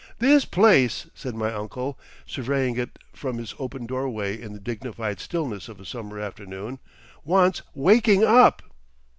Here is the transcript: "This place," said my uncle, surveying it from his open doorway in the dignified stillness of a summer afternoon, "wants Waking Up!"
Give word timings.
"This 0.17 0.45
place," 0.45 1.05
said 1.13 1.35
my 1.35 1.53
uncle, 1.53 1.99
surveying 2.25 2.75
it 2.75 2.97
from 3.13 3.37
his 3.37 3.53
open 3.59 3.85
doorway 3.85 4.41
in 4.41 4.51
the 4.51 4.59
dignified 4.59 5.19
stillness 5.19 5.69
of 5.69 5.79
a 5.79 5.85
summer 5.85 6.19
afternoon, 6.19 6.79
"wants 7.23 7.61
Waking 7.75 8.23
Up!" 8.23 8.63